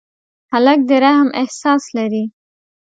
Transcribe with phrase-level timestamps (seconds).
[0.51, 2.23] هلک د رحم احساس لري.